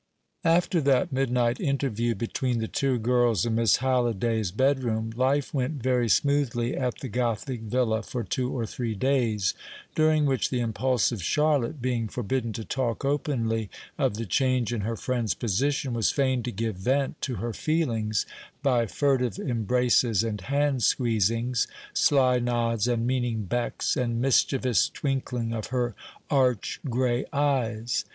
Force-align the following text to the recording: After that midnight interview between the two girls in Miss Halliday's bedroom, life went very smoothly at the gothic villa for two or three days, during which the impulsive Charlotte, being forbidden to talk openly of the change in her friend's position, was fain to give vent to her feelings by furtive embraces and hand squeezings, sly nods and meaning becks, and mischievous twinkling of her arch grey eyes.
After 0.43 0.81
that 0.81 1.11
midnight 1.13 1.59
interview 1.59 2.15
between 2.15 2.57
the 2.57 2.67
two 2.67 2.97
girls 2.97 3.45
in 3.45 3.53
Miss 3.53 3.75
Halliday's 3.75 4.49
bedroom, 4.49 5.13
life 5.15 5.53
went 5.53 5.73
very 5.83 6.09
smoothly 6.09 6.75
at 6.75 7.01
the 7.01 7.07
gothic 7.07 7.61
villa 7.61 8.01
for 8.01 8.23
two 8.23 8.51
or 8.51 8.65
three 8.65 8.95
days, 8.95 9.53
during 9.93 10.25
which 10.25 10.49
the 10.49 10.59
impulsive 10.59 11.21
Charlotte, 11.21 11.83
being 11.83 12.07
forbidden 12.07 12.51
to 12.53 12.65
talk 12.65 13.05
openly 13.05 13.69
of 13.99 14.15
the 14.15 14.25
change 14.25 14.73
in 14.73 14.81
her 14.81 14.95
friend's 14.95 15.35
position, 15.35 15.93
was 15.93 16.09
fain 16.09 16.41
to 16.41 16.51
give 16.51 16.77
vent 16.77 17.21
to 17.21 17.35
her 17.35 17.53
feelings 17.53 18.25
by 18.63 18.87
furtive 18.87 19.37
embraces 19.37 20.23
and 20.23 20.41
hand 20.41 20.79
squeezings, 20.81 21.67
sly 21.93 22.39
nods 22.39 22.87
and 22.87 23.05
meaning 23.05 23.43
becks, 23.43 23.95
and 23.95 24.19
mischievous 24.19 24.89
twinkling 24.89 25.53
of 25.53 25.67
her 25.67 25.93
arch 26.31 26.79
grey 26.89 27.23
eyes. 27.31 28.03